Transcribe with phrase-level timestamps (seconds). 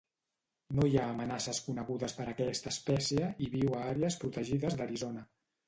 [0.77, 5.27] No hi ha amenaces conegudes per a aquesta espècie i viu a àrees protegides d'Arizona.